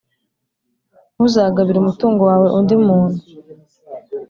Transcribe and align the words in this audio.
ntuzagabire 1.13 1.77
umutungo 1.79 2.21
wawe 2.29 2.47
undi 2.59 2.75
muntu, 2.85 3.19